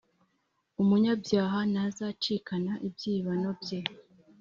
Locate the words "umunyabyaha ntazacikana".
0.81-2.71